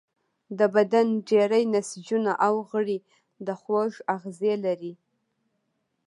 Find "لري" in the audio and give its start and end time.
4.65-4.93